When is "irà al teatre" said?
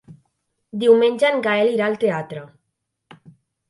1.77-2.45